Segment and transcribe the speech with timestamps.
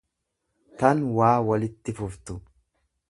[0.79, 2.39] tan waa walitti fuftu.